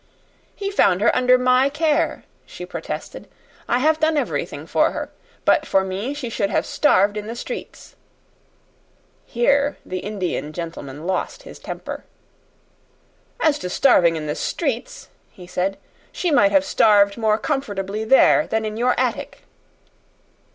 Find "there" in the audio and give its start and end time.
18.03-18.47